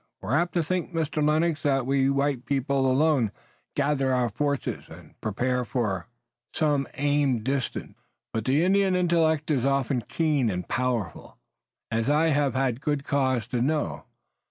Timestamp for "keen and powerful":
10.01-11.37